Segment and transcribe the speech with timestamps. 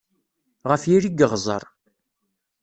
[0.69, 1.63] Ɣef yiri n yeɣẓeṛ.